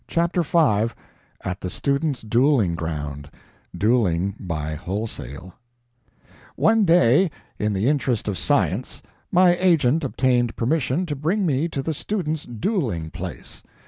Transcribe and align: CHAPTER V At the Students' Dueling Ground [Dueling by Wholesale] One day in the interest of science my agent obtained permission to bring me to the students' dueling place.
CHAPTER 0.07 0.41
V 0.41 0.87
At 1.43 1.59
the 1.61 1.69
Students' 1.69 2.23
Dueling 2.23 2.73
Ground 2.73 3.29
[Dueling 3.77 4.33
by 4.39 4.73
Wholesale] 4.73 5.53
One 6.55 6.85
day 6.85 7.29
in 7.59 7.73
the 7.73 7.87
interest 7.87 8.27
of 8.27 8.35
science 8.35 9.03
my 9.31 9.55
agent 9.57 10.03
obtained 10.03 10.55
permission 10.55 11.05
to 11.05 11.15
bring 11.15 11.45
me 11.45 11.67
to 11.67 11.83
the 11.83 11.93
students' 11.93 12.45
dueling 12.45 13.11
place. 13.11 13.61